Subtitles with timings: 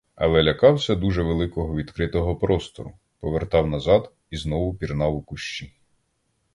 [0.15, 5.73] Але лякався дуже великого відкритого простору, повертав назад і знову пірнав у кущі.